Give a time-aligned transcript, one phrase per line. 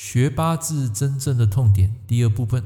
[0.00, 2.62] 学八字真正的痛点第二部分。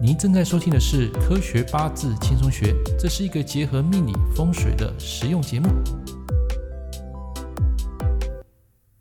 [0.00, 5.68] 您正在收听的是《科学八字轻松学》，这是一个结合命理风水的实用节目。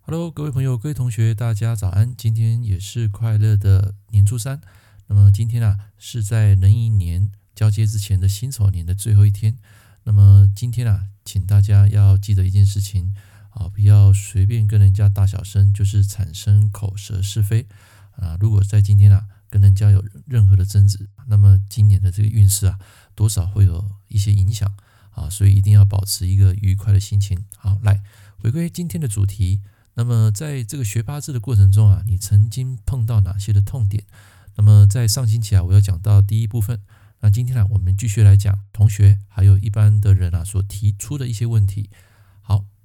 [0.02, 2.14] Hello，各位朋友、各位同学，大家早安！
[2.16, 4.62] 今天也是快乐的年初三。
[5.08, 9.58] 那么今天啊，是在壬寅年交接之前的辛丑年的最后一天。
[10.04, 13.16] 那么今天啊，请大家要记得一件事情。
[13.54, 17.68] 啊，不要随便跟人家大小声，就是产生口舌是非
[18.12, 18.36] 啊。
[18.40, 22.80] 如果在今天啊跟人家有任何的争执，那么今年的这个运势啊，
[23.14, 24.72] 多少会有一些影响
[25.12, 25.30] 啊。
[25.30, 27.46] 所以一定要保持一个愉快的心情。
[27.58, 28.02] 好，来
[28.38, 29.62] 回归今天的主题。
[29.96, 34.04] 那么在这个学八字的过程中啊，你曾经碰到哪些的痛点？
[34.56, 36.82] 那么在上星期啊，我要讲到第一部分。
[37.20, 41.92] 那今天呢，我们继续来讲同学还有一般的人啊所提出的一些问题。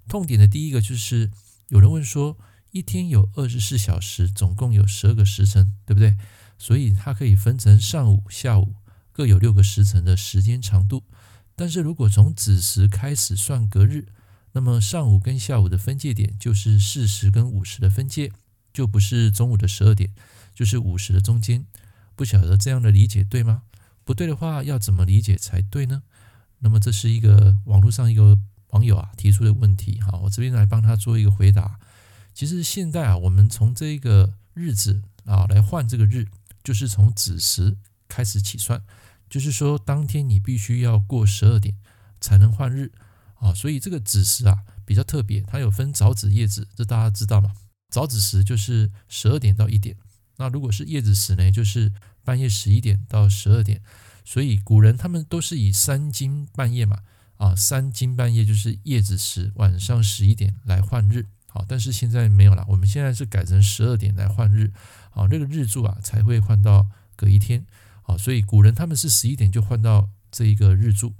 [0.09, 1.30] 痛点的第一个就是
[1.69, 2.39] 有人问说，
[2.71, 6.17] 一天有二十四小时，总共有十二个时辰，对不对？
[6.59, 8.75] 所以它可以分成上午、下午
[9.12, 11.05] 各有六个时辰的时间长度。
[11.55, 14.06] 但是如果从子时开始算隔日，
[14.53, 18.33] 那么上午跟下午的分界点就是四时跟午时的分界，
[18.72, 20.11] 就不是中午的十二点，
[20.55, 21.67] 就是午时的中间。
[22.17, 23.62] 不晓得这样的理解对吗？
[24.05, 26.03] 不对的话，要怎么理解才对呢？
[26.61, 28.39] 那么这是一个网络上一个。
[28.69, 31.78] 网友啊提出的问题，哈，我这边来帮他做一个回答。
[32.34, 36.27] 其实现在啊，我们从这个日子啊来换这个日，
[36.62, 38.83] 就是从子时开始起算，
[39.28, 41.75] 就是说当天你必须要过十二点
[42.20, 42.92] 才能换日
[43.41, 43.52] 啊。
[43.55, 47.53] 所以这个子时啊比较特别，它有分早子夜子，这大家知道吗？
[47.91, 49.97] 早子时就是十二点到一点，
[50.36, 53.82] 那如果是夜子时呢，就是半夜十一点到十二点。
[54.25, 56.98] 所以古人他们都是以三更半夜嘛。
[57.39, 61.27] 啊，三更半夜就是夜子时，晚上十一点来换日。
[61.47, 64.70] 好，但是现在没有了，我们现在是改成十二点来换日。
[65.11, 67.64] 好，这个日柱啊才会换到隔一天。
[68.03, 71.14] 好，所以古人他们是十一点就换到这一个日柱。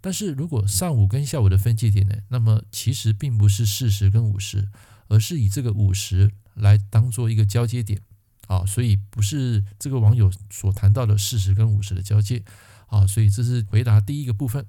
[0.00, 4.68] 但是如果上午跟下午的分界点呢，那么其实并不是四时跟午时，
[5.06, 8.00] 而是以这个午时来当做一个交接点。
[8.48, 12.42] 啊，所以不是这个网友所谈到的四时跟五时的交界。
[12.86, 14.66] 啊，所以这是回答第一个部分。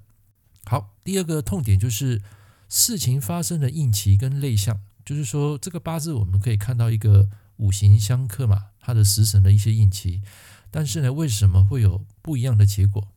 [0.66, 2.22] 好，第二个痛点就是
[2.68, 10.22] 事情发生的应期跟类象，就是说这个八字我们可以看到一个五行相克嘛，它的时辰的一些应期，
[10.70, 13.08] 但是呢，为什么会有不一样的结果？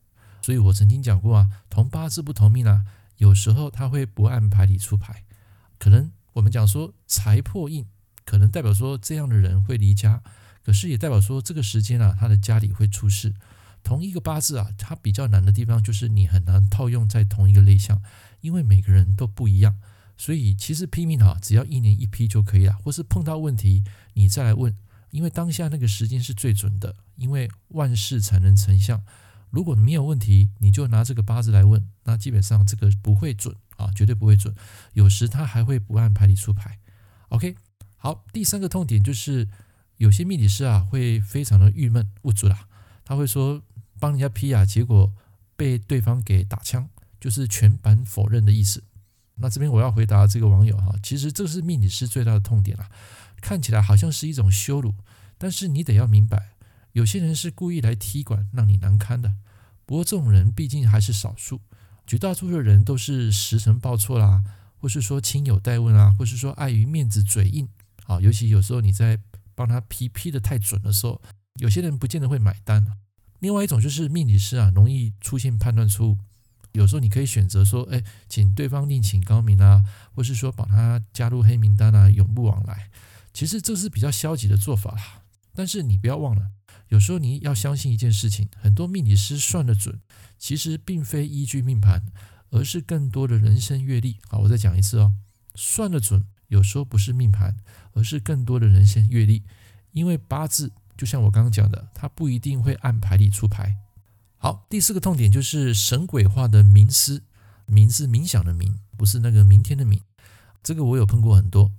[0.41, 2.83] 所以我曾经讲过啊，同八字不同命啊，
[3.17, 5.23] 有时候他会不按牌理出牌，
[5.79, 7.85] 可能我们讲说财破印，
[8.25, 10.21] 可能代表说这样的人会离家，
[10.63, 13.33] 可是也代表说这个时间啊，他的家里会出事。
[13.87, 18.01] 同一个八字啊，它比较难的地方就是你很难套用在同一个类象，
[18.41, 19.79] 因为每个人都不一样。
[20.17, 24.75] 所以其实批命啊，只要一年一批就可以了，或是碰到问题你再来问，
[25.11, 29.01] 因为当下那个时间是最准的，因为万事才能成相。
[29.51, 34.53] 如果没有问题，你就拿这个八字来问，那基本上这个不会准啊，绝对不会准。
[34.91, 36.77] 有时他还会不按牌理出牌。
[37.29, 37.55] OK，
[37.95, 39.47] 好，第三个痛点就是
[39.95, 42.67] 有些命理师啊会非常的郁闷无助啦，
[43.05, 43.63] 他会说。
[43.99, 45.11] 帮人家批啊，结果
[45.55, 46.87] 被对方给打枪，
[47.19, 48.83] 就是全盘否认的意思。
[49.35, 52.89] 那这边我要回答这个网友哈，其实这是命理师最大的痛点啊，
[53.41, 54.95] 看起来好像是一种羞辱，
[55.37, 56.55] 但是你得要明白，
[56.93, 59.35] 有些人是故意来踢馆让你难堪的。
[59.85, 61.61] 不过这种人毕竟还是少数，
[62.05, 64.43] 绝大多数的人都是时辰报错啦，
[64.79, 67.69] 或是说亲友代问啊，或是说碍于面子嘴硬
[68.05, 68.19] 啊。
[68.19, 69.19] 尤其有时候你在
[69.53, 71.21] 帮他批批得太准的时候，
[71.59, 72.85] 有些人不见得会买单。
[73.39, 76.17] 另外一种就是命理师啊，容易出现判断错误。
[76.73, 79.83] 有时候你可以选择说，哎，请对方另请高明啊，
[80.13, 82.89] 或是说把他加入黑名单啊，永不往来。
[83.33, 85.23] 其实这是比较消极的做法啦。
[85.53, 86.51] 但是你不要忘了，
[86.89, 89.99] 有时候你要相信一件事情：很多命理师算得准，
[90.37, 92.05] 其实并非依据命盘，
[92.51, 94.17] 而是更多的人生阅历。
[94.27, 95.13] 好，我再讲一次哦，
[95.55, 97.57] 算得准有时候不是命盘，
[97.93, 99.43] 而是更多的人生阅历，
[99.91, 100.71] 因为八字。
[100.97, 103.77] 就像我刚刚讲的，他不一定会按牌理出牌。
[104.37, 107.23] 好，第四个痛点就是神鬼化的冥思，
[107.67, 110.01] 冥是冥想的冥，不是那个明天的明。
[110.61, 111.71] 这个我有碰过很多，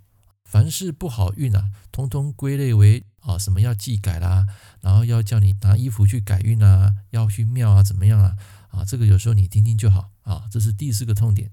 [0.45, 4.47] 凡是不好运啊，通通归类为啊什么要祭改啦，
[4.81, 8.37] 然后要叫你拿衣服去改运啊，要去庙啊怎么样啊？
[8.71, 10.45] 啊，这个有时候你听听就好啊。
[10.51, 11.51] 这是第四个痛点。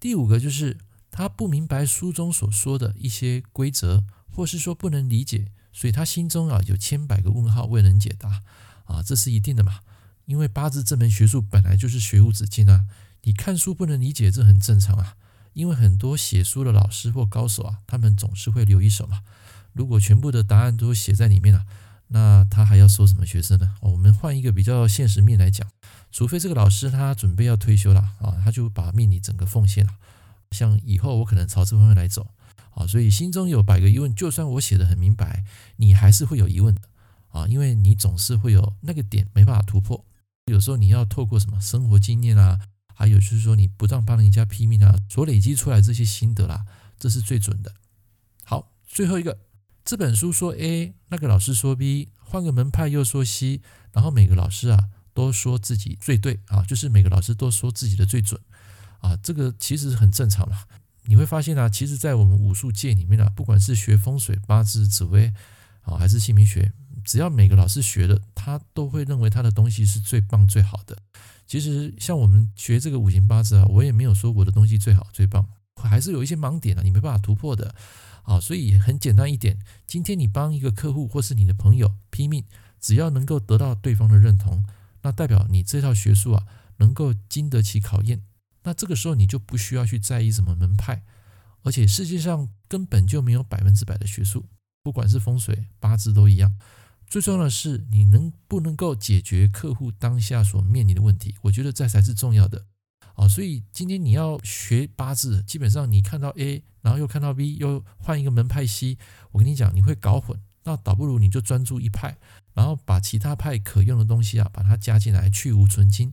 [0.00, 0.78] 第五个就是
[1.10, 5.52] 他不明白书中所说的一些规则，或是说不能理解。
[5.78, 8.42] 所以他心中啊有千百个问号未能解答
[8.86, 9.78] 啊，这是一定的嘛？
[10.24, 12.86] 因为八字这门学术本来就是学无止境啊，
[13.22, 15.14] 你看书不能理解，这很正常啊。
[15.52, 19.22] 因为很多写书的老师或高手啊，他们总是会留一手嘛。
[19.72, 21.64] 如果全部的答案都写在里面了，
[22.08, 23.76] 那他还要收什么学生呢？
[23.80, 25.70] 我们换一个比较现实面来讲，
[26.10, 29.92] 除非这个老师他准备要退休了啊，他就把命理整个奉献了。
[30.50, 32.26] 像以后我可能朝这方面来走
[32.70, 35.44] 啊，所以心中有百个疑问，就算我写得很明白，
[35.76, 36.82] 你还是会有疑问的
[37.28, 40.04] 啊，因为你总是会有那个点没办法突破。
[40.46, 42.58] 有时候你要透过什么生活经验啊，
[42.94, 46.64] 还有就是说你不断帮人家拼命啊，所累积出来这些心得啦，
[46.98, 47.74] 这是最准的。
[48.44, 49.38] 好，最后一个，
[49.84, 53.60] 这本书说 A，那个老师说 B，换个门派又说 C，
[53.92, 58.40] 然后每个老师啊都说自己最对啊，就是每个老师都说自己的最准
[59.00, 60.64] 啊，这个其实是很正常嘛。
[61.08, 65.32] 你会发现啊，其实在我们武术界里面啊，不管是学风水、八字、紫微
[65.80, 66.70] 啊，还是姓名学。
[67.02, 70.98] 只要每个老师学的，他都会认为他的东西是最棒最好的。
[71.46, 77.74] 其实像我们学这个五行八字啊，我也没有说我的东西最好最棒，还是有一些盲点啊，你没办法突破的
[78.24, 78.38] 啊。
[78.38, 82.44] 所以很简单一点，今天你帮一个客户或是你的朋友拼命，
[82.78, 84.62] 只要能够得到对方的认同，
[85.00, 86.44] 那代表你这套学术啊
[86.76, 88.20] 能够经得起考验。
[88.68, 91.02] 那这个时候你就不需要去在意什么门派，
[91.62, 94.44] 而且世界上根本就没有百分之百的学术，
[94.82, 96.54] 不管是风水八字都一样。
[97.06, 101.34] 最重要的是，你能不能够解决客户当下所面临的问题？
[101.40, 102.66] 我觉得这才是重要的
[103.14, 103.26] 啊！
[103.26, 108.98] 所以今天你要学八字，基本上你看到 A，然后又看到 B，又换一个门派 C，
[109.30, 110.38] 我跟你讲，你会搞混。
[110.64, 112.18] 那倒不如你就专注一派，
[112.52, 116.12] 然后把其他派可用的东西啊，把它加进来，去芜存菁，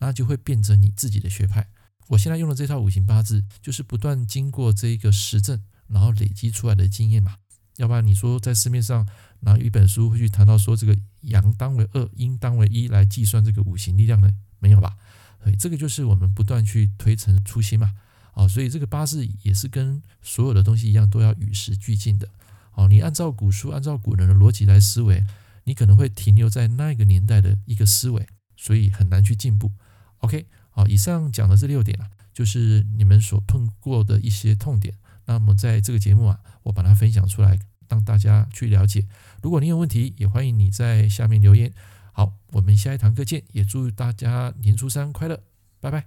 [0.00, 1.70] 那就会变成你自己的学派。
[2.08, 7.36] 我现在用的这套五行八字，就是不断经过这一个实证，然后累积出来的经验嘛。
[7.76, 9.06] 要不然你说在市面上
[9.40, 14.30] 哪有一本书会去谈到说这个阳当为二，阴当为一来计算这个五行力量呢？
[14.60, 14.96] 没有吧？
[15.42, 17.94] 所以这个就是我们不断去推陈出新嘛。
[18.32, 22.28] 啊，所以这个八字也是跟所有的东西一样，都要与时俱进的。
[22.70, 25.24] 好，你按照古书、按照古人的逻辑来思维，
[25.64, 28.26] 你可能会停留在那个年代的一个思维，
[28.56, 29.70] 所以很难去进步。
[30.18, 34.92] OK，好，以上讲的这六点啊，就是你们所碰过的一些痛点。
[35.26, 37.56] 那么在这个节目啊，我把它分享出来，
[37.88, 39.06] 让大家去了解。
[39.40, 41.72] 如果你有问题，也欢迎你在下面留言。
[42.12, 45.40] 好，我们下一堂课见，也祝大家年初三快乐，
[45.80, 46.06] 拜拜。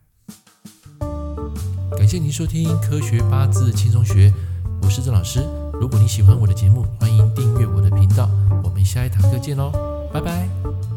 [1.98, 4.30] 感谢您收听《科学八字轻松学》，
[4.82, 5.40] 我是郑老师。
[5.80, 8.30] 如果你喜欢我的节目，欢迎订阅我的频道。
[8.64, 9.72] 我们下一堂课见喽，
[10.14, 10.97] 拜拜。